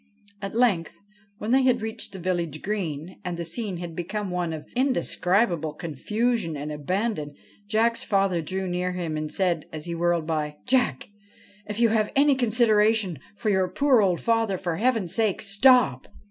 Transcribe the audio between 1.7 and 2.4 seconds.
reached the